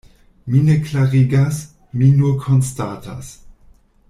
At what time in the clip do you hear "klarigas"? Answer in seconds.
0.87-1.61